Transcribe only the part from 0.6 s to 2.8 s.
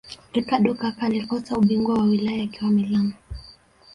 kaka alikosa ubingwa wa ulaya akiwa